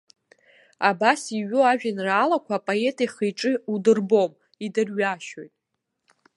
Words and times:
Абас 0.89 1.21
иҩу 1.37 1.61
ажәеинраалақәа 1.71 2.53
апоет 2.57 2.97
ихи-иҿы 3.05 3.51
удырбом, 3.73 4.31
идырҩашьоит. 4.65 5.53